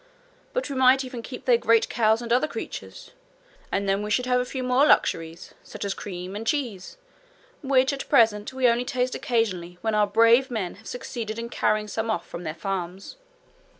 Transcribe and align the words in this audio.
But 0.53 0.67
we 0.67 0.75
might 0.75 1.05
even 1.05 1.21
keep 1.21 1.45
their 1.45 1.59
great 1.59 1.87
cows 1.87 2.23
and 2.23 2.33
other 2.33 2.47
creatures, 2.47 3.11
and 3.71 3.87
then 3.87 4.01
we 4.01 4.09
should 4.09 4.25
have 4.25 4.41
a 4.41 4.45
few 4.45 4.63
more 4.63 4.83
luxuries, 4.83 5.53
such 5.61 5.85
as 5.85 5.93
cream 5.93 6.35
and 6.35 6.47
cheese, 6.47 6.97
which 7.61 7.93
at 7.93 8.09
present 8.09 8.51
we 8.51 8.67
only 8.67 8.83
taste 8.83 9.13
occasionally, 9.13 9.77
when 9.81 9.93
our 9.93 10.07
brave 10.07 10.49
men 10.49 10.73
have 10.73 10.87
succeeded 10.87 11.37
in 11.37 11.49
carrying 11.49 11.87
some 11.87 12.09
off 12.09 12.27
from 12.27 12.41
their 12.45 12.55
farms.' 12.55 13.17